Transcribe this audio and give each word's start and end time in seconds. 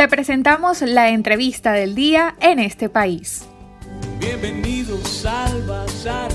Te 0.00 0.08
presentamos 0.08 0.80
la 0.80 1.10
entrevista 1.10 1.72
del 1.72 1.94
día 1.94 2.34
en 2.40 2.58
este 2.58 2.88
país. 2.88 3.46
Bienvenidos 4.18 5.26
al 5.26 5.62
Bazar. 5.66 6.30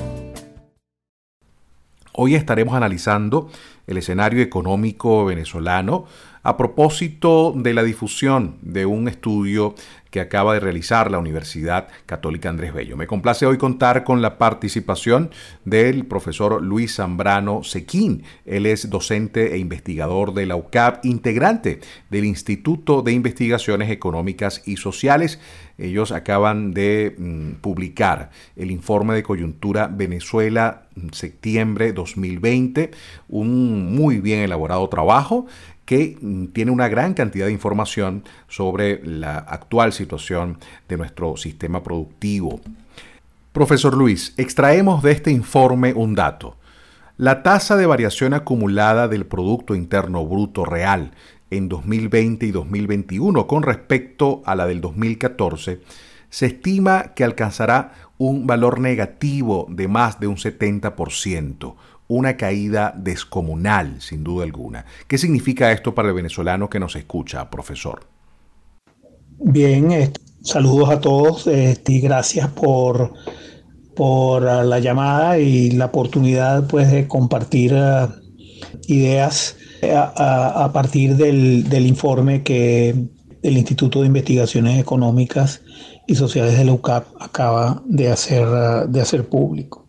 Hoy 2.14 2.36
estaremos 2.36 2.76
analizando 2.76 3.50
el 3.88 3.98
escenario 3.98 4.44
económico 4.44 5.26
venezolano 5.26 6.06
a 6.46 6.58
propósito 6.58 7.54
de 7.56 7.74
la 7.74 7.82
difusión 7.82 8.58
de 8.62 8.86
un 8.86 9.08
estudio 9.08 9.74
que 10.12 10.22
acaba 10.22 10.54
de 10.54 10.60
realizar 10.60 11.10
la 11.10 11.18
Universidad 11.18 11.88
Católica 12.06 12.50
Andrés 12.50 12.72
Bello. 12.72 12.96
Me 12.96 13.08
complace 13.08 13.48
hoy 13.48 13.58
contar 13.58 14.04
con 14.04 14.22
la 14.22 14.38
participación 14.38 15.32
del 15.66 16.06
profesor 16.06 16.62
Luis 16.62 16.96
Zambrano 16.96 17.64
Sequín. 17.64 18.24
Él 18.46 18.68
es 18.68 18.92
docente 18.92 19.56
e 19.56 19.58
investigador 19.58 20.36
de 20.36 20.46
la 20.46 20.56
UCAP, 20.56 21.04
integrante 21.04 21.82
del 22.12 22.26
Instituto 22.26 23.02
de 23.02 23.12
Investigaciones 23.12 23.90
Económicas 23.90 24.62
y 24.66 24.78
Sociales. 24.78 25.40
Ellos 25.78 26.12
acaban 26.12 26.74
de 26.74 27.16
mm, 27.18 27.54
publicar 27.56 28.30
el 28.56 28.70
informe 28.72 29.16
de 29.16 29.24
coyuntura 29.24 29.88
Venezuela 29.88 30.84
septiembre 31.12 31.92
2020, 31.92 32.92
un 33.28 33.96
muy 33.96 34.20
bien 34.22 34.40
elaborado 34.40 34.88
trabajo 34.88 35.46
que 35.86 36.18
mm, 36.20 36.48
tiene 36.48 36.72
una 36.72 36.88
gran 36.88 37.14
cantidad 37.14 37.46
de 37.46 37.52
información 37.52 38.24
sobre 38.48 39.06
la 39.06 39.38
actual 39.38 39.94
situación 39.94 40.58
de 40.90 40.98
nuestro 40.98 41.38
sistema 41.38 41.84
productivo. 41.84 42.60
Profesor 43.52 43.96
Luis, 43.96 44.34
extraemos 44.38 45.02
de 45.02 45.12
este 45.12 45.32
informe 45.32 45.94
un 45.94 46.16
dato. 46.16 46.58
La 47.18 47.44
tasa 47.44 47.78
de 47.78 47.86
variación 47.86 48.34
acumulada 48.34 49.08
del 49.08 49.26
Producto 49.26 49.76
Interno 49.76 50.26
Bruto 50.26 50.66
Real 50.66 51.12
en 51.50 51.70
2020 51.70 52.48
y 52.48 52.52
2021 52.52 53.48
con 53.48 53.64
respecto 53.64 54.42
a 54.46 54.56
la 54.56 54.66
del 54.68 54.82
2014 54.82 55.80
se 56.30 56.48
estima 56.48 57.14
que 57.16 57.24
alcanzará 57.24 57.94
un 58.18 58.46
valor 58.46 58.82
negativo 58.82 59.68
de 59.70 59.88
más 59.88 60.20
de 60.20 60.28
un 60.28 60.36
70%, 60.36 61.76
una 62.08 62.38
caída 62.38 62.94
descomunal, 62.96 64.02
sin 64.02 64.24
duda 64.24 64.44
alguna. 64.44 64.86
¿Qué 65.08 65.18
significa 65.18 65.72
esto 65.72 65.96
para 65.96 66.10
el 66.10 66.14
venezolano 66.14 66.70
que 66.70 66.80
nos 66.80 66.96
escucha, 66.96 67.50
profesor? 67.50 68.02
Bien, 69.40 69.92
eh, 69.92 70.12
saludos 70.44 70.90
a 70.90 71.00
todos 71.00 71.48
este, 71.48 71.94
y 71.94 72.02
gracias 72.02 72.48
por, 72.50 73.14
por 73.96 74.44
la 74.44 74.80
llamada 74.80 75.40
y 75.40 75.72
la 75.72 75.86
oportunidad 75.86 76.68
pues, 76.68 76.92
de 76.92 77.08
compartir 77.08 77.74
uh, 77.74 78.08
ideas 78.88 79.58
eh, 79.82 79.94
a, 79.96 80.70
partir 80.74 81.16
del, 81.16 81.68
del, 81.70 81.86
informe 81.86 82.44
que 82.44 82.96
el 83.42 83.58
Instituto 83.58 84.02
de 84.02 84.08
Investigaciones 84.08 84.80
Económicas 84.80 85.62
y 86.08 86.16
Sociales 86.16 86.58
de 86.58 86.66
la 86.66 86.74
UCAP 86.74 87.08
acaba 87.20 87.82
de 87.86 88.12
hacer, 88.12 88.48
uh, 88.48 88.88
de 88.88 89.02
hacer 89.02 89.28
público. 89.28 89.85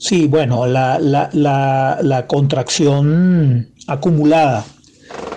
Sí, 0.00 0.28
bueno, 0.28 0.66
la, 0.66 2.24
contracción 2.26 3.68
acumulada 3.86 4.64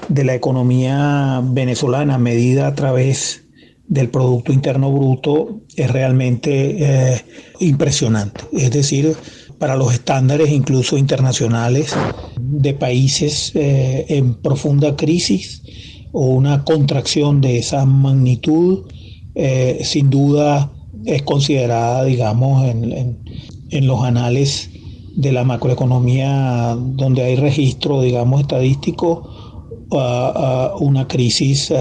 de 0.08 0.24
la 0.24 0.36
economía 0.36 1.42
venezolana 1.44 2.18
medida 2.18 2.68
a 2.68 2.74
través 2.74 3.44
del 3.90 4.10
Producto 4.10 4.54
Interno 4.54 4.90
Bruto 4.90 5.64
es 5.76 5.92
realmente 5.92 6.78
eh, 6.80 7.26
impresionante. 7.60 8.46
Es 8.54 8.72
decir, 8.72 9.14
para 9.60 9.76
los 9.76 9.94
estándares 9.94 10.50
incluso 10.50 10.98
internacionales 10.98 11.94
de 12.40 12.74
países 12.74 13.52
eh, 13.56 14.06
en 14.08 14.36
profunda 14.36 14.96
crisis 14.96 15.62
o 16.14 16.28
una 16.28 16.64
contracción 16.64 17.42
de 17.42 17.58
esa 17.58 17.86
magnitud, 17.86 18.90
eh, 19.36 19.82
sin 19.84 20.10
duda 20.10 20.72
es 21.04 21.22
considerada, 21.24 22.06
digamos, 22.06 22.66
en 22.66 23.20
los 23.82 24.04
anales 24.04 24.70
de 25.16 25.32
la 25.32 25.44
macroeconomía 25.44 26.76
donde 26.76 27.24
hay 27.24 27.36
registro, 27.36 28.02
digamos, 28.02 28.42
estadístico, 28.42 29.30
una 30.80 31.08
crisis 31.08 31.72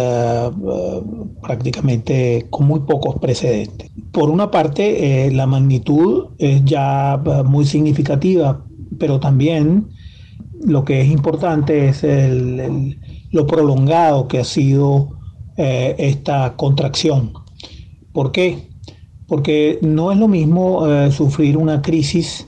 prácticamente 1.43 2.47
con 2.51 2.67
muy 2.67 2.81
pocos 2.81 3.17
precedentes. 3.21 3.91
Por 4.13 4.31
una 4.31 4.51
parte, 4.51 5.27
eh, 5.27 5.31
la 5.33 5.47
magnitud 5.47 6.29
es 6.39 6.65
ya 6.65 7.21
muy 7.45 7.65
significativa, 7.65 8.65
pero 8.99 9.19
también 9.19 9.89
lo 10.65 10.85
que 10.85 11.01
es 11.01 11.11
importante 11.11 11.89
es 11.89 12.05
lo 13.31 13.47
prolongado 13.47 14.29
que 14.29 14.39
ha 14.39 14.45
sido 14.45 15.19
eh, 15.57 15.95
esta 15.99 16.55
contracción. 16.57 17.33
¿Por 18.13 18.33
qué? 18.33 18.72
Porque 19.33 19.79
no 19.81 20.13
es 20.13 20.19
lo 20.19 20.29
mismo 20.29 20.87
eh, 20.87 21.11
sufrir 21.11 21.57
una 21.57 21.81
crisis, 21.81 22.47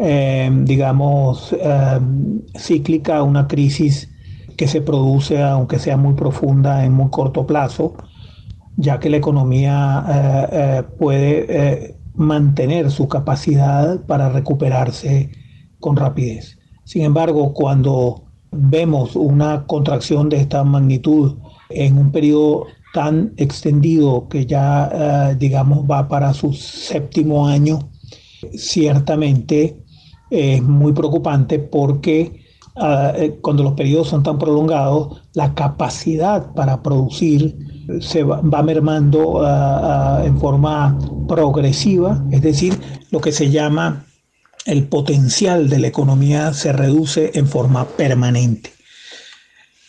eh, 0.00 0.50
digamos, 0.64 1.52
eh, 1.52 2.00
cíclica, 2.58 3.22
una 3.22 3.46
crisis 3.46 4.10
que 4.56 4.66
se 4.66 4.80
produce, 4.80 5.40
aunque 5.40 5.78
sea 5.78 5.96
muy 5.96 6.14
profunda, 6.14 6.84
en 6.84 6.92
muy 6.92 7.08
corto 7.10 7.46
plazo, 7.46 7.94
ya 8.76 8.98
que 8.98 9.10
la 9.10 9.18
economía 9.18 10.84
puede 10.98 11.98
mantener 12.16 12.90
su 12.90 13.06
capacidad 13.06 14.00
para 14.04 14.28
recuperarse 14.28 15.30
con 15.78 15.94
rapidez. 15.94 16.58
Sin 16.82 17.04
embargo, 17.04 17.52
cuando 17.52 18.24
vemos 18.50 19.14
una 19.14 19.66
contracción 19.68 20.30
de 20.30 20.38
esta 20.38 20.64
magnitud 20.64 21.36
en 21.70 21.96
un 21.96 22.10
periodo 22.10 22.66
tan 22.94 23.34
extendido 23.38 24.28
que 24.28 24.46
ya, 24.46 24.88
eh, 24.92 25.36
digamos, 25.36 25.84
va 25.90 26.06
para 26.06 26.32
su 26.32 26.52
séptimo 26.52 27.48
año, 27.48 27.90
ciertamente 28.56 29.76
es 30.30 30.62
muy 30.62 30.92
preocupante 30.92 31.58
porque 31.58 32.44
ah, 32.76 33.12
eh, 33.16 33.36
cuando 33.42 33.64
los 33.64 33.72
periodos 33.72 34.08
son 34.08 34.22
tan 34.22 34.38
prolongados, 34.38 35.22
la 35.32 35.54
capacidad 35.54 36.54
para 36.54 36.82
producir 36.82 37.58
se 38.00 38.22
va, 38.22 38.40
mermando 38.62 39.40
ah, 39.44 40.22
en 40.24 40.38
forma 40.38 40.96
progresiva, 41.26 42.24
es 42.30 42.42
decir, 42.42 42.78
lo 43.10 43.20
que 43.20 43.32
se 43.32 43.50
llama 43.50 44.06
el 44.66 44.86
potencial 44.86 45.68
de 45.68 45.80
la 45.80 45.88
economía 45.88 46.54
se 46.54 46.72
reduce 46.72 47.32
en 47.34 47.48
forma 47.48 47.86
permanente. 47.86 48.70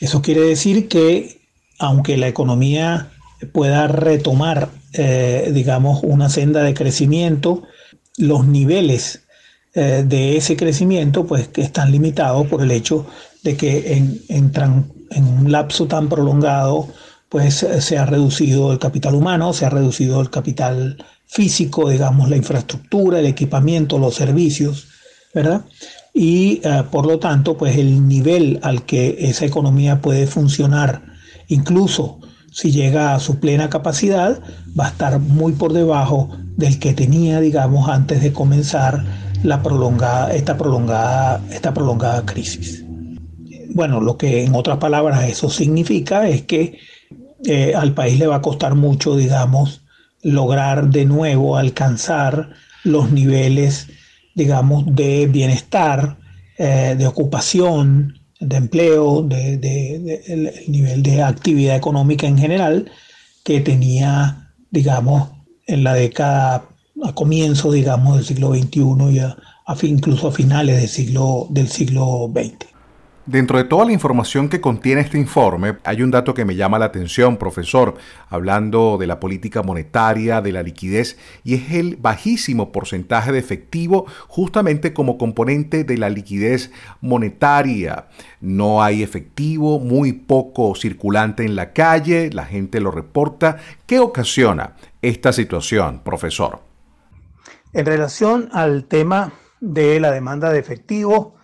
Eso 0.01 0.23
quiere 0.23 0.41
decir 0.41 0.87
que 0.87 1.44
aunque 1.79 2.17
la 2.17 2.27
economía 2.27 3.09
pueda 3.51 3.87
retomar, 3.87 4.69
eh, 4.93 5.51
digamos, 5.53 6.01
una 6.03 6.29
senda 6.29 6.63
de 6.63 6.73
crecimiento, 6.73 7.63
los 8.17 8.45
niveles 8.45 9.23
eh, 9.73 10.03
de 10.07 10.37
ese 10.37 10.55
crecimiento, 10.55 11.25
pues 11.25 11.47
que 11.47 11.61
están 11.61 11.91
limitados 11.91 12.47
por 12.47 12.61
el 12.61 12.71
hecho 12.71 13.05
de 13.43 13.57
que 13.57 13.93
en, 13.93 14.21
un 15.15 15.51
lapso 15.51 15.85
tan 15.87 16.09
prolongado, 16.09 16.87
pues 17.29 17.65
se 17.79 17.97
ha 17.97 18.05
reducido 18.05 18.71
el 18.71 18.79
capital 18.79 19.15
humano, 19.15 19.53
se 19.53 19.65
ha 19.65 19.69
reducido 19.69 20.21
el 20.21 20.29
capital 20.29 20.97
físico, 21.27 21.89
digamos, 21.89 22.29
la 22.29 22.37
infraestructura, 22.37 23.19
el 23.19 23.25
equipamiento, 23.25 23.99
los 23.99 24.15
servicios, 24.15 24.87
¿verdad? 25.33 25.65
Y 26.13 26.61
eh, 26.63 26.83
por 26.89 27.05
lo 27.05 27.19
tanto, 27.19 27.57
pues 27.57 27.77
el 27.77 28.07
nivel 28.07 28.59
al 28.63 28.85
que 28.85 29.17
esa 29.19 29.45
economía 29.45 30.01
puede 30.01 30.27
funcionar 30.27 31.14
incluso 31.47 32.19
si 32.51 32.71
llega 32.71 33.13
a 33.13 33.19
su 33.19 33.39
plena 33.39 33.69
capacidad, 33.69 34.41
va 34.79 34.85
a 34.85 34.89
estar 34.89 35.19
muy 35.19 35.51
por 35.53 35.73
debajo 35.73 36.29
del 36.55 36.79
que 36.79 36.93
tenía, 36.93 37.41
digamos, 37.41 37.89
antes 37.89 38.21
de 38.21 38.31
comenzar 38.31 39.03
la 39.43 39.61
prolongada, 39.61 40.33
esta, 40.33 40.57
prolongada, 40.57 41.41
esta 41.51 41.73
prolongada 41.73 42.25
crisis. 42.25 42.85
Bueno, 43.73 43.99
lo 43.99 44.17
que 44.17 44.45
en 44.45 44.55
otras 44.55 44.77
palabras 44.77 45.27
eso 45.27 45.49
significa 45.49 46.29
es 46.29 46.43
que 46.43 46.79
eh, 47.43 47.73
al 47.75 47.93
país 47.93 48.17
le 48.19 48.27
va 48.27 48.37
a 48.37 48.41
costar 48.41 48.75
mucho, 48.75 49.17
digamos, 49.17 49.81
lograr 50.23 50.89
de 50.89 51.03
nuevo 51.03 51.57
alcanzar 51.57 52.51
los 52.85 53.11
niveles, 53.11 53.87
digamos, 54.33 54.85
de 54.95 55.27
bienestar, 55.27 56.17
eh, 56.57 56.95
de 56.97 57.05
ocupación, 57.05 58.17
de 58.47 58.57
empleo, 58.57 59.21
de, 59.21 60.21
el, 60.27 60.51
nivel 60.67 61.03
de 61.03 61.21
actividad 61.21 61.75
económica 61.75 62.27
en 62.27 62.37
general 62.37 62.91
que 63.43 63.61
tenía, 63.61 64.51
digamos, 64.71 65.29
en 65.67 65.83
la 65.83 65.93
década, 65.93 66.65
a 67.03 67.13
comienzo, 67.13 67.71
digamos, 67.71 68.17
del 68.17 68.25
siglo 68.25 68.53
XXI 68.53 68.81
y 69.11 69.19
a, 69.19 69.35
incluso 69.83 70.27
a 70.27 70.31
finales 70.31 70.77
del 70.77 70.89
siglo, 70.89 71.47
del 71.49 71.67
siglo 71.67 72.31
XX. 72.33 72.74
Dentro 73.27 73.57
de 73.57 73.63
toda 73.63 73.85
la 73.85 73.91
información 73.91 74.49
que 74.49 74.61
contiene 74.61 75.01
este 75.01 75.17
informe, 75.17 75.77
hay 75.83 76.03
un 76.03 76.11
dato 76.11 76.35
que 76.35 76.45
me 76.45 76.55
llama 76.55 76.77
la 76.77 76.85
atención, 76.85 77.37
profesor, 77.37 77.95
hablando 78.29 78.97
de 78.99 79.07
la 79.07 79.19
política 79.19 79.63
monetaria, 79.63 80.41
de 80.41 80.51
la 80.51 80.61
liquidez, 80.61 81.17
y 81.43 81.55
es 81.55 81.71
el 81.71 81.95
bajísimo 81.95 82.71
porcentaje 82.71 83.31
de 83.31 83.39
efectivo 83.39 84.05
justamente 84.27 84.93
como 84.93 85.17
componente 85.17 85.83
de 85.83 85.97
la 85.97 86.11
liquidez 86.11 86.71
monetaria. 87.01 88.09
No 88.41 88.83
hay 88.83 89.01
efectivo, 89.01 89.79
muy 89.79 90.13
poco 90.13 90.75
circulante 90.75 91.45
en 91.45 91.55
la 91.55 91.73
calle, 91.73 92.29
la 92.31 92.45
gente 92.45 92.79
lo 92.79 92.91
reporta. 92.91 93.57
¿Qué 93.87 93.97
ocasiona 93.99 94.75
esta 95.01 95.33
situación, 95.33 96.01
profesor? 96.03 96.59
En 97.73 97.87
relación 97.87 98.49
al 98.53 98.85
tema 98.85 99.33
de 99.61 99.99
la 99.99 100.11
demanda 100.11 100.51
de 100.51 100.59
efectivo, 100.59 101.35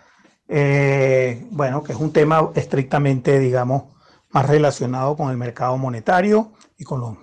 eh, 0.54 1.46
bueno, 1.50 1.82
que 1.82 1.92
es 1.92 1.98
un 1.98 2.12
tema 2.12 2.50
estrictamente, 2.54 3.38
digamos, 3.38 3.84
más 4.28 4.46
relacionado 4.46 5.16
con 5.16 5.30
el 5.30 5.38
mercado 5.38 5.78
monetario 5.78 6.52
y 6.76 6.84
con 6.84 7.00
los, 7.00 7.16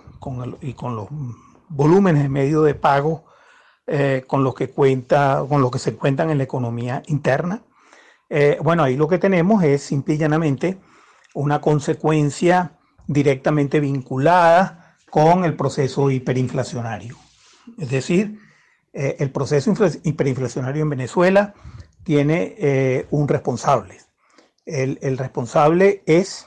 y 0.60 0.72
con 0.72 0.96
los 0.96 1.06
volúmenes 1.68 2.24
de 2.24 2.28
medio 2.28 2.62
de 2.62 2.74
pago 2.74 3.24
eh, 3.86 4.24
con 4.26 4.42
los 4.42 4.56
que 4.56 4.70
cuenta, 4.70 5.44
con 5.48 5.62
los 5.62 5.70
que 5.70 5.78
se 5.78 5.94
cuentan 5.94 6.30
en 6.30 6.38
la 6.38 6.44
economía 6.44 7.04
interna. 7.06 7.62
Eh, 8.28 8.58
bueno, 8.64 8.82
ahí 8.82 8.96
lo 8.96 9.06
que 9.06 9.18
tenemos 9.18 9.62
es 9.62 9.80
simple 9.80 10.14
y 10.14 10.18
llanamente 10.18 10.78
una 11.32 11.60
consecuencia 11.60 12.72
directamente 13.06 13.78
vinculada 13.78 14.96
con 15.08 15.44
el 15.44 15.54
proceso 15.54 16.10
hiperinflacionario. 16.10 17.16
Es 17.78 17.90
decir, 17.90 18.40
el 18.92 19.30
proceso 19.30 19.72
hiperinflacionario 20.02 20.82
en 20.82 20.90
Venezuela 20.90 21.54
tiene 22.04 22.54
eh, 22.58 23.06
un 23.10 23.28
responsable. 23.28 23.98
El, 24.66 25.18
responsable 25.18 26.02
es 26.06 26.46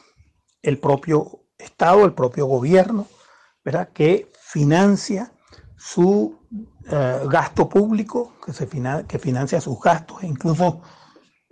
el 0.61 0.77
propio 0.77 1.41
Estado, 1.57 2.05
el 2.05 2.13
propio 2.13 2.45
gobierno, 2.45 3.07
¿verdad? 3.63 3.89
que 3.93 4.29
financia 4.41 5.33
su 5.77 6.39
eh, 6.89 7.19
gasto 7.29 7.67
público, 7.67 8.33
que, 8.45 8.53
se 8.53 8.67
que 9.07 9.19
financia 9.19 9.59
sus 9.59 9.79
gastos, 9.79 10.23
e 10.23 10.27
incluso 10.27 10.81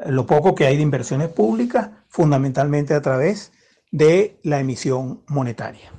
lo 0.05 0.25
poco 0.25 0.55
que 0.55 0.65
hay 0.65 0.77
de 0.77 0.83
inversiones 0.83 1.29
públicas, 1.29 1.89
fundamentalmente 2.09 2.93
a 2.93 3.01
través 3.01 3.51
de 3.91 4.39
la 4.43 4.59
emisión 4.59 5.23
monetaria. 5.27 5.91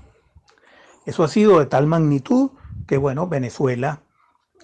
Eso 1.04 1.24
ha 1.24 1.28
sido 1.28 1.58
de 1.58 1.66
tal 1.66 1.86
magnitud 1.86 2.52
que, 2.86 2.96
bueno, 2.96 3.28
Venezuela 3.28 4.02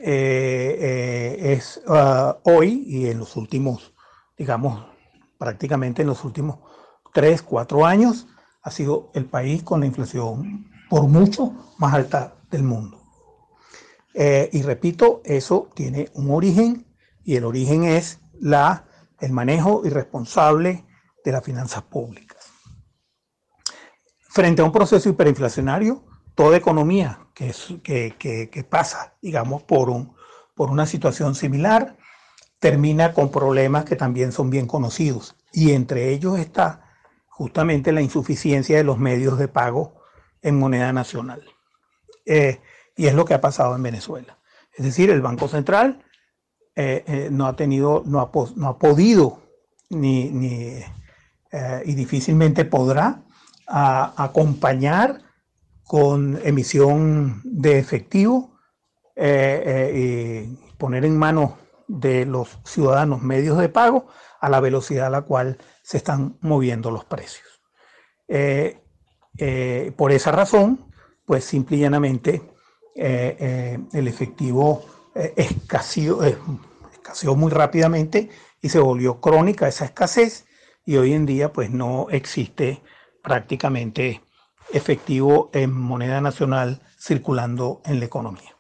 eh, 0.00 0.78
eh, 0.80 1.52
es 1.52 1.80
ah, 1.88 2.38
hoy 2.44 2.84
y 2.86 3.08
en 3.08 3.18
los 3.18 3.36
últimos, 3.36 3.94
digamos, 4.36 4.86
prácticamente 5.38 6.02
en 6.02 6.08
los 6.08 6.24
últimos 6.24 6.58
tres, 7.12 7.42
cuatro 7.42 7.84
años, 7.84 8.26
ha 8.62 8.70
sido 8.70 9.10
el 9.14 9.24
país 9.24 9.62
con 9.62 9.80
la 9.80 9.86
inflación 9.86 10.70
por 10.88 11.04
mucho 11.04 11.52
más 11.78 11.94
alta 11.94 12.34
del 12.50 12.62
mundo. 12.62 13.00
Eh, 14.14 14.48
y 14.52 14.62
repito, 14.62 15.20
eso 15.24 15.70
tiene 15.74 16.10
un 16.14 16.30
origen 16.30 16.86
y 17.24 17.36
el 17.36 17.44
origen 17.44 17.84
es 17.84 18.20
la, 18.40 18.84
el 19.20 19.32
manejo 19.32 19.82
irresponsable 19.84 20.84
de 21.24 21.32
las 21.32 21.44
finanzas 21.44 21.82
públicas. 21.82 22.50
Frente 24.28 24.62
a 24.62 24.64
un 24.64 24.72
proceso 24.72 25.08
hiperinflacionario, 25.08 26.04
toda 26.34 26.56
economía 26.56 27.27
que, 27.38 28.67
pasa, 28.69 29.14
digamos, 29.23 29.62
por, 29.62 29.90
un, 29.90 30.14
por 30.55 30.70
una 30.70 30.87
situación 30.87 31.35
similar, 31.35 31.96
termina 32.58 33.12
con 33.12 33.31
problemas 33.31 33.85
que 33.85 33.96
también 33.96 34.32
son 34.32 34.50
bien 34.50 34.67
conocidos. 34.67 35.37
Y 35.52 35.73
entre 35.73 36.11
ellos 36.11 36.38
está 36.38 36.85
justamente 37.29 37.93
la 37.93 38.02
insuficiencia 38.02 38.76
de 38.76 38.85
los 38.85 38.99
medios 38.99 39.38
de 39.38 39.49
pago 39.49 40.02
en 40.43 40.58
moneda 40.58 40.93
nacional. 40.93 41.43
Eh, 42.26 42.61
y 42.96 43.06
es 43.06 43.14
lo 43.14 43.25
que 43.25 43.35
ha 43.35 43.41
pasado 43.41 43.76
en 43.76 43.82
Venezuela. 43.82 44.38
Es 44.76 44.84
decir, 44.84 45.11
el 45.11 45.23
Banco 45.23 45.46
Central 45.46 46.05
eh, 46.75 47.05
eh, 47.06 47.29
no 47.31 47.46
ha 47.46 47.55
tenido, 47.55 48.02
no 48.06 48.20
ha, 48.20 48.31
no 48.56 48.69
ha 48.69 48.79
podido 48.79 49.43
ni, 49.91 50.31
ni 50.31 50.81
y 51.87 51.94
difícilmente 51.94 52.67
podrá 52.67 53.23
acompañar 53.67 55.23
con 55.88 56.38
emisión 56.44 57.40
de 57.44 57.79
efectivo 57.79 58.58
eh, 59.17 59.62
eh, 59.64 60.46
y 60.46 60.73
poner 60.76 61.06
en 61.06 61.17
manos 61.19 61.52
de 61.88 62.26
los 62.26 62.58
ciudadanos 62.64 63.23
medios 63.23 63.56
de 63.58 63.70
pago 63.70 64.06
a 64.38 64.50
la 64.50 64.61
velocidad 64.61 65.06
a 65.06 65.11
la 65.11 65.23
cual 65.23 65.56
se 65.82 65.96
están 65.96 66.37
moviendo 66.43 66.90
los 66.90 67.06
precios. 67.06 67.62
Eh, 68.29 68.82
por 69.96 70.12
esa 70.12 70.31
razón, 70.31 70.93
pues 71.25 71.44
simple 71.44 71.79
y 71.79 71.81
llanamente 71.81 72.43
el 72.94 74.08
efectivo 74.08 74.84
escaseó, 75.14 76.23
escaseó 76.93 77.34
muy 77.34 77.50
rápidamente 77.50 78.29
y 78.61 78.69
se 78.69 78.79
volvió 78.79 79.20
crónica 79.20 79.69
esa 79.69 79.87
escasez 79.87 80.44
y 80.84 80.96
hoy 80.99 81.14
en 81.14 81.25
día 81.25 81.50
pues 81.52 81.70
no 81.70 82.08
existe 82.11 82.82
prácticamente 83.23 84.20
efectivo 84.73 85.50
en 85.53 85.73
moneda 85.73 86.20
nacional 86.20 86.81
circulando 86.99 87.81
en 87.85 88.00
la 88.00 88.06
economía. 88.06 88.56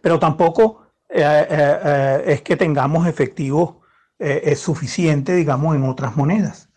Pero 0.00 0.18
tampoco 0.18 0.86
eh, 1.08 1.20
eh, 1.22 1.80
eh, 1.84 2.22
es 2.26 2.42
que 2.42 2.56
tengamos 2.56 3.06
efectivo 3.06 3.82
suficiente, 4.56 5.34
digamos, 5.34 5.76
en 5.76 5.82
otras 5.82 6.16
monedas. 6.16 6.70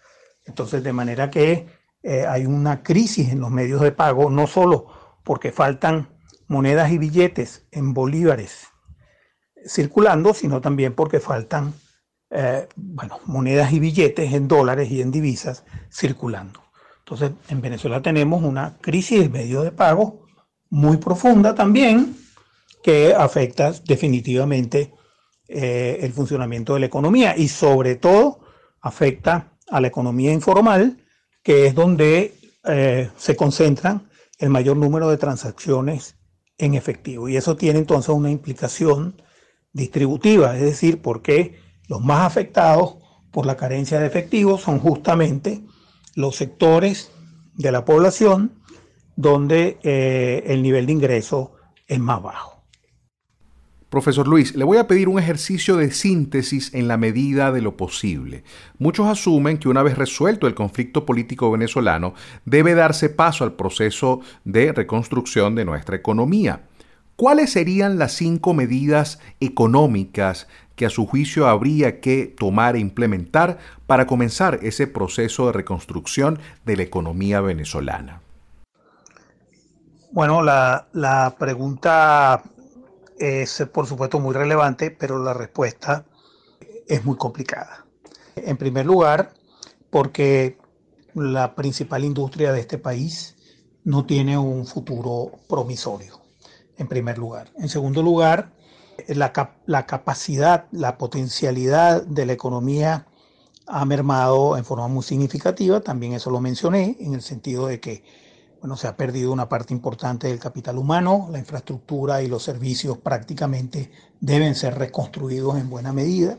Entonces, 0.46 0.84
de 0.84 0.92
manera 0.92 1.30
que 1.30 1.68
hay 2.28 2.46
una 2.46 2.84
crisis 2.84 3.32
en 3.32 3.40
los 3.40 3.50
medios 3.50 3.80
de 3.80 3.94
pago, 3.94 4.30
no 4.30 4.46
solo 4.46 4.88
porque 5.24 5.54
faltan 5.54 6.10
monedas 6.50 6.92
y 6.92 6.98
billetes 6.98 7.66
en 7.72 7.94
bolívares 7.94 8.68
circulando, 9.66 10.34
sino 10.34 10.60
también 10.60 10.96
porque 10.96 11.22
faltan 11.22 11.74
bueno, 12.76 13.20
monedas 13.26 13.72
y 13.72 13.80
billetes 13.80 14.34
en 14.34 14.50
dólares 14.50 14.92
y 14.92 15.02
en 15.02 15.12
divisas 15.12 15.64
circulando. 15.90 16.62
Entonces, 17.10 17.32
en 17.50 17.60
Venezuela 17.60 18.04
tenemos 18.04 18.44
una 18.44 18.78
crisis 18.78 19.20
de 19.20 19.30
medios 19.30 19.64
de 19.64 19.72
pago 19.72 20.28
muy 20.70 20.98
profunda 20.98 21.56
también, 21.56 22.16
que 22.84 23.16
afecta 23.16 23.72
definitivamente 23.84 24.94
eh, 25.48 25.98
el 26.02 26.14
funcionamiento 26.14 26.76
de 26.76 26.82
la 26.82 26.86
economía 26.86 27.36
y 27.36 27.48
sobre 27.48 27.96
todo 27.96 28.42
afecta 28.80 29.58
a 29.72 29.82
la 29.82 29.88
economía 29.88 30.32
informal, 30.32 31.04
que 31.42 31.66
es 31.66 31.74
donde 31.74 32.36
eh, 32.66 33.10
se 33.18 33.36
concentran 33.36 34.08
el 34.38 34.52
mayor 34.52 34.78
número 34.78 35.10
de 35.10 35.18
transacciones 35.18 36.16
en 36.60 36.76
efectivo. 36.76 37.28
Y 37.28 37.38
eso 37.38 37.56
tiene 37.56 37.80
entonces 37.80 38.10
una 38.10 38.30
implicación 38.30 39.20
distributiva, 39.74 40.56
es 40.56 40.62
decir, 40.62 41.02
porque 41.02 41.60
los 41.88 42.02
más 42.02 42.28
afectados 42.28 42.98
por 43.32 43.48
la 43.48 43.58
carencia 43.58 44.00
de 44.00 44.06
efectivo 44.06 44.60
son 44.60 44.78
justamente 44.78 45.64
los 46.16 46.36
sectores 46.36 47.12
de 47.56 47.72
la 47.72 47.86
población 47.86 48.54
donde 49.16 49.78
eh, 49.84 50.44
el 50.48 50.64
nivel 50.64 50.86
de 50.86 50.94
ingreso 50.94 51.54
es 51.88 52.00
más 52.00 52.22
bajo. 52.22 52.60
Profesor 53.90 54.28
Luis, 54.28 54.56
le 54.56 54.64
voy 54.64 54.78
a 54.78 54.88
pedir 54.88 55.10
un 55.10 55.18
ejercicio 55.18 55.76
de 55.76 55.90
síntesis 55.90 56.72
en 56.76 56.88
la 56.88 56.96
medida 56.96 57.52
de 57.52 57.62
lo 57.62 57.76
posible. 57.76 58.44
Muchos 58.78 59.08
asumen 59.08 59.58
que 59.58 59.68
una 59.68 59.82
vez 59.82 59.98
resuelto 59.98 60.46
el 60.46 60.54
conflicto 60.54 61.08
político 61.08 61.50
venezolano, 61.50 62.14
debe 62.46 62.76
darse 62.76 63.10
paso 63.10 63.44
al 63.44 63.54
proceso 63.54 64.22
de 64.46 64.72
reconstrucción 64.74 65.56
de 65.56 65.66
nuestra 65.66 65.96
economía. 65.96 66.68
¿Cuáles 67.16 67.50
serían 67.50 67.98
las 67.98 68.14
cinco 68.14 68.54
medidas 68.54 69.20
económicas 69.40 70.48
que 70.80 70.86
a 70.86 70.90
su 70.90 71.06
juicio 71.06 71.46
habría 71.46 72.00
que 72.00 72.26
tomar 72.26 72.78
e 72.78 72.80
implementar 72.80 73.58
para 73.86 74.08
comenzar 74.08 74.62
ese 74.64 74.88
proceso 74.88 75.48
de 75.48 75.52
reconstrucción 75.52 76.40
de 76.64 76.78
la 76.78 76.84
economía 76.84 77.42
venezolana? 77.42 78.22
Bueno, 80.14 80.42
la, 80.42 81.36
pregunta 81.38 82.44
es 83.18 83.68
por 83.74 83.88
supuesto 83.88 84.22
muy 84.22 84.34
relevante, 84.34 84.90
pero 84.90 85.22
la 85.22 85.34
respuesta 85.34 86.06
es 86.88 87.04
muy 87.04 87.18
complicada. 87.18 87.86
En 88.38 88.56
primer 88.56 88.86
lugar, 88.86 89.34
porque 89.90 90.58
la 91.14 91.56
principal 91.56 92.06
industria 92.06 92.54
de 92.54 92.62
este 92.62 92.78
país 92.78 93.36
no 93.84 94.06
tiene 94.06 94.38
un 94.38 94.66
futuro 94.66 95.40
promisorio, 95.50 96.22
en 96.78 96.88
primer 96.88 97.18
lugar. 97.18 97.52
En 97.58 97.68
segundo 97.68 98.02
lugar, 98.02 98.54
la, 99.08 99.86
capacidad, 99.86 100.66
la 100.72 100.98
potencialidad 100.98 102.04
de 102.04 102.26
la 102.26 102.34
economía 102.34 103.06
ha 103.68 103.86
mermado 103.86 104.58
en 104.58 104.66
forma 104.66 104.88
muy 104.88 105.04
significativa, 105.04 105.82
también 105.82 106.14
eso 106.14 106.32
lo 106.32 106.42
mencioné, 106.42 106.98
en 107.00 107.14
el 107.14 107.22
sentido 107.22 107.68
de 107.68 107.80
que 107.80 108.04
bueno, 108.62 108.76
se 108.76 108.88
ha 108.88 108.98
perdido 108.98 109.32
una 109.32 109.48
parte 109.48 109.74
importante 109.74 110.28
del 110.28 110.40
capital 110.40 110.78
humano, 110.78 111.30
la 111.32 111.40
infraestructura 111.40 112.22
y 112.22 112.28
los 112.28 112.44
servicios 112.44 112.98
prácticamente 112.98 113.92
deben 114.20 114.56
ser 114.56 114.78
reconstruidos 114.78 115.58
en 115.58 115.70
buena 115.70 115.94
medida. 115.94 116.38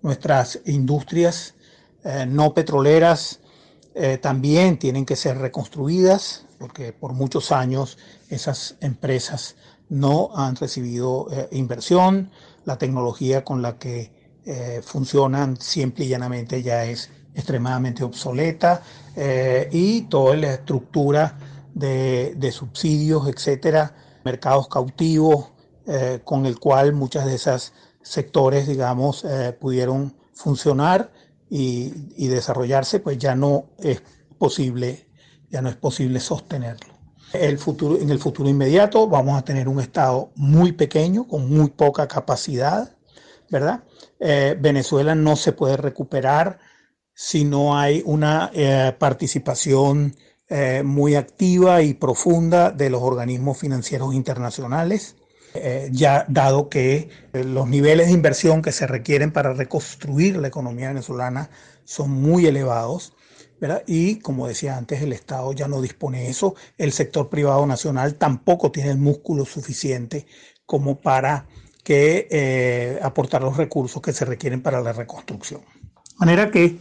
Nuestras 0.00 0.60
industrias 0.64 1.54
no 2.28 2.54
petroleras 2.54 3.40
también 4.22 4.78
tienen 4.78 5.04
que 5.04 5.16
ser 5.16 5.36
reconstruidas 5.36 6.46
porque 6.58 6.92
por 6.92 7.12
muchos 7.12 7.52
años 7.52 7.98
esas 8.28 8.76
empresas 8.80 9.56
no 9.88 10.30
han 10.34 10.56
recibido 10.56 11.28
inversión, 11.50 12.30
la 12.64 12.78
tecnología 12.78 13.44
con 13.44 13.62
la 13.62 13.78
que 13.78 14.12
funcionan 14.82 15.58
simple 15.58 16.04
y 16.04 16.08
llanamente 16.08 16.62
ya 16.62 16.84
es 16.84 17.10
extremadamente 17.34 18.04
obsoleta 18.04 18.82
y 19.70 20.02
toda 20.02 20.36
la 20.36 20.54
estructura 20.54 21.38
de, 21.78 22.52
subsidios, 22.52 23.28
etcétera, 23.28 23.94
mercados 24.24 24.68
cautivos, 24.68 25.52
eh, 25.86 26.20
con 26.24 26.46
el 26.46 26.58
cual 26.58 26.92
muchas 26.92 27.26
de 27.26 27.34
esas 27.34 27.72
sectores, 28.02 28.66
digamos, 28.66 29.24
eh, 29.24 29.56
pudieron 29.58 30.14
funcionar 30.34 31.10
y, 31.48 32.28
desarrollarse, 32.28 33.00
pues 33.00 33.18
ya 33.18 33.34
no 33.34 33.70
es 33.78 34.02
posible, 34.38 35.08
ya 35.50 35.62
no 35.62 35.70
es 35.70 35.76
posible 35.76 36.20
sostenerlo. 36.20 36.97
En 37.32 38.10
el 38.10 38.18
futuro 38.18 38.48
inmediato 38.48 39.08
vamos 39.08 39.38
a 39.38 39.44
tener 39.44 39.68
un 39.68 39.80
Estado 39.80 40.30
muy 40.34 40.72
pequeño, 40.72 41.26
con 41.26 41.48
muy 41.48 41.70
poca 41.70 42.08
capacidad, 42.08 42.96
¿verdad? 43.50 43.84
Eh, 44.18 44.56
Venezuela 44.58 45.14
no 45.14 45.36
se 45.36 45.52
puede 45.52 45.76
recuperar 45.76 46.58
si 47.14 47.44
no 47.44 47.76
hay 47.76 48.02
una 48.06 48.50
participación 48.98 50.14
muy 50.84 51.16
activa 51.16 51.82
y 51.82 51.92
profunda 51.92 52.70
de 52.70 52.88
los 52.88 53.02
organismos 53.02 53.58
financieros 53.58 54.14
internacionales. 54.14 55.16
Eh, 55.54 55.88
ya 55.92 56.26
dado 56.28 56.68
que 56.68 57.08
eh, 57.32 57.44
los 57.44 57.66
niveles 57.68 58.08
de 58.08 58.12
inversión 58.12 58.60
que 58.60 58.70
se 58.70 58.86
requieren 58.86 59.32
para 59.32 59.54
reconstruir 59.54 60.36
la 60.36 60.48
economía 60.48 60.88
venezolana 60.88 61.50
son 61.84 62.10
muy 62.10 62.46
elevados. 62.46 63.14
Y 63.86 64.18
como 64.20 64.46
decía 64.46 64.76
antes, 64.76 65.02
el 65.02 65.12
Estado 65.12 65.52
ya 65.52 65.68
no 65.68 65.80
dispone 65.80 66.22
de 66.22 66.30
eso, 66.30 66.54
el 66.76 66.92
sector 66.92 67.28
privado 67.28 67.66
nacional 67.66 68.14
tampoco 68.16 68.70
tiene 68.70 68.90
el 68.90 68.98
músculo 68.98 69.44
suficiente 69.44 70.26
como 70.66 71.00
para 71.00 71.46
que 71.84 72.28
eh, 72.30 72.98
aportar 73.02 73.42
los 73.42 73.56
recursos 73.56 74.02
que 74.02 74.12
se 74.12 74.24
requieren 74.24 74.62
para 74.62 74.80
la 74.80 74.92
reconstrucción. 74.92 75.62
De 75.62 76.18
manera 76.18 76.50
que, 76.50 76.78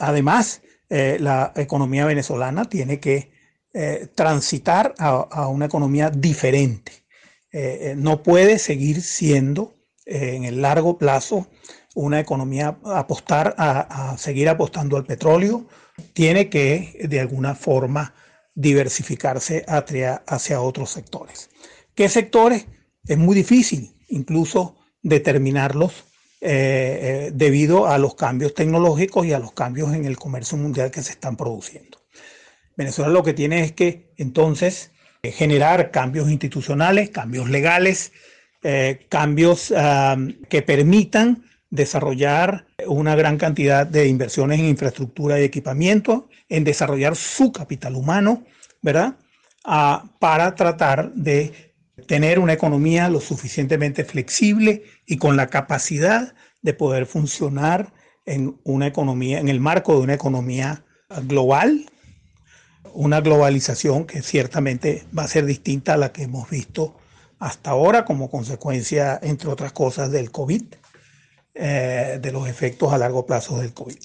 además, 0.00 0.62
la 0.88 1.52
economía 1.56 2.04
venezolana 2.04 2.66
tiene 2.66 3.00
que 3.00 3.32
transitar 4.14 4.94
a 4.98 5.46
una 5.48 5.64
economía 5.64 6.10
diferente. 6.10 7.02
Eh, 7.52 7.90
eh, 7.90 7.94
no 7.96 8.22
puede 8.22 8.58
seguir 8.58 9.02
siendo 9.02 9.74
eh, 10.06 10.36
en 10.36 10.44
el 10.44 10.62
largo 10.62 10.96
plazo 10.96 11.46
una 11.94 12.18
economía 12.18 12.78
apostar 12.84 13.54
a, 13.58 14.16
seguir 14.16 14.48
apostando 14.48 14.96
al 14.96 15.04
petróleo, 15.04 15.66
tiene 16.12 16.48
que 16.48 17.06
de 17.08 17.20
alguna 17.20 17.54
forma 17.54 18.14
diversificarse 18.54 19.64
hacia, 19.66 20.22
hacia 20.26 20.60
otros 20.60 20.90
sectores. 20.90 21.50
¿Qué 21.94 22.08
sectores? 22.08 22.66
Es 23.06 23.18
muy 23.18 23.34
difícil 23.34 23.94
incluso 24.08 24.76
determinarlos 25.02 26.04
debido 26.40 27.86
a 27.86 27.98
los 27.98 28.16
cambios 28.16 28.52
tecnológicos 28.52 29.24
y 29.24 29.32
a 29.32 29.38
los 29.38 29.52
cambios 29.52 29.94
en 29.94 30.06
el 30.06 30.18
comercio 30.18 30.58
mundial 30.58 30.90
que 30.90 31.00
se 31.00 31.12
están 31.12 31.36
produciendo. 31.36 32.02
Venezuela 32.76 33.12
lo 33.12 33.22
que 33.22 33.32
tiene 33.32 33.62
es 33.62 33.72
que 33.72 34.12
entonces 34.16 34.90
generar 35.22 35.90
cambios 35.90 36.30
institucionales, 36.30 37.10
cambios 37.10 37.48
legales, 37.48 38.12
eh, 38.62 39.06
cambios 39.08 39.72
que 40.48 40.62
permitan 40.62 41.44
desarrollar 41.72 42.66
una 42.86 43.16
gran 43.16 43.38
cantidad 43.38 43.84
de 43.84 44.06
inversiones 44.06 44.60
en 44.60 44.66
infraestructura 44.66 45.40
y 45.40 45.44
equipamiento, 45.44 46.28
en 46.48 46.62
desarrollar 46.62 47.16
su 47.16 47.50
capital 47.50 47.96
humano, 47.96 48.44
¿verdad? 48.82 49.16
Ah, 49.64 50.04
para 50.20 50.54
tratar 50.54 51.12
de 51.14 51.72
tener 52.06 52.38
una 52.38 52.52
economía 52.52 53.08
lo 53.08 53.20
suficientemente 53.20 54.04
flexible 54.04 54.84
y 55.06 55.16
con 55.16 55.36
la 55.36 55.48
capacidad 55.48 56.34
de 56.60 56.74
poder 56.74 57.06
funcionar 57.06 57.92
en 58.26 58.60
una 58.64 58.86
economía, 58.86 59.40
en 59.40 59.48
el 59.48 59.58
marco 59.58 59.94
de 59.94 60.02
una 60.02 60.14
economía 60.14 60.84
global 61.26 61.86
una 62.94 63.20
globalización 63.20 64.04
que 64.04 64.22
ciertamente 64.22 65.04
va 65.16 65.24
a 65.24 65.28
ser 65.28 65.46
distinta 65.46 65.94
a 65.94 65.96
la 65.96 66.12
que 66.12 66.24
hemos 66.24 66.50
visto 66.50 66.96
hasta 67.38 67.70
ahora 67.70 68.04
como 68.04 68.30
consecuencia, 68.30 69.18
entre 69.22 69.48
otras 69.48 69.72
cosas, 69.72 70.12
del 70.12 70.30
COVID, 70.30 70.62
eh, 71.54 72.18
de 72.20 72.32
los 72.32 72.48
efectos 72.48 72.92
a 72.92 72.98
largo 72.98 73.26
plazo 73.26 73.60
del 73.60 73.72
COVID. 73.72 73.96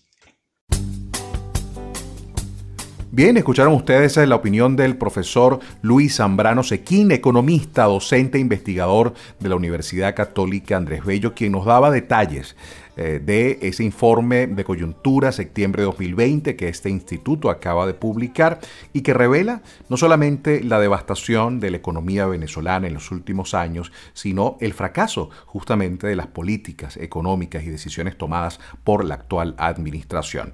Bien, 3.10 3.36
escucharon 3.36 3.74
ustedes 3.74 4.16
la 4.18 4.36
opinión 4.36 4.76
del 4.76 4.96
profesor 4.96 5.60
Luis 5.82 6.18
Zambrano 6.18 6.62
Sequín, 6.62 7.10
economista, 7.12 7.86
docente 7.86 8.38
e 8.38 8.42
investigador 8.42 9.14
de 9.40 9.50
la 9.50 9.56
Universidad 9.56 10.14
Católica 10.14 10.78
Andrés 10.78 11.04
Bello, 11.04 11.34
quien 11.34 11.54
nos 11.54 11.66
daba 11.66 11.90
detalles 11.90 12.56
eh, 12.98 13.22
de 13.24 13.60
ese 13.62 13.84
informe 13.84 14.48
de 14.48 14.64
coyuntura 14.64 15.32
septiembre 15.32 15.84
de 15.84 15.86
2020 15.86 16.56
que 16.56 16.68
este 16.68 16.90
instituto 16.90 17.50
acaba 17.50 17.86
de 17.86 17.94
publicar 17.94 18.60
y 18.92 19.02
que 19.02 19.14
revela 19.14 19.62
no 19.88 19.98
solamente 19.98 20.64
la 20.64 20.80
devastación 20.80 21.60
de 21.60 21.72
la 21.72 21.78
economía 21.78 22.26
venezolana 22.26 22.88
en 22.88 22.96
los 22.96 23.12
últimos 23.12 23.54
años, 23.54 23.92
sino 24.14 24.58
el 24.62 24.74
fracaso 24.74 25.30
justamente 25.46 26.08
de 26.08 26.16
las 26.16 26.28
políticas 26.28 26.98
económicas 26.98 27.64
y 27.64 27.70
decisiones 27.70 28.18
tomadas 28.18 28.60
por 28.84 29.06
la 29.06 29.16
actual 29.16 29.56
administración. 29.58 30.54